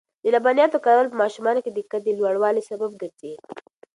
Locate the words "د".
0.23-0.25, 1.73-1.79, 2.05-2.09